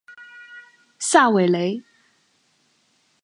[0.97, 1.83] 萨韦雷。